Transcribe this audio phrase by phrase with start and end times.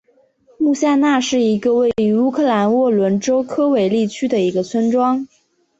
[0.57, 5.27] 穆夏那是一个位于乌克兰沃伦州科韦利区的一个村庄。